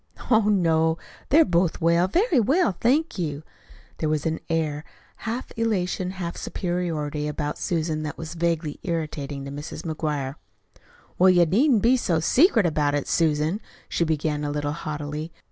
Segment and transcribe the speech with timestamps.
[0.31, 0.97] "Oh, no,
[1.29, 3.43] they're both well very well, thank you."
[3.99, 4.83] There was an air,
[5.27, 9.83] half elation, half superiority, about Susan that was vaguely irritating to Mrs.
[9.83, 10.37] McGuire.
[11.19, 15.31] "Well, you needn't be so secret about it, Susan," she began a little haughtily.